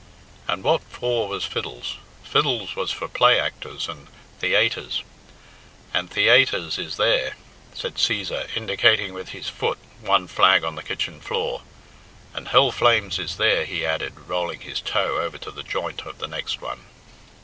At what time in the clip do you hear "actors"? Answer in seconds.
3.39-3.87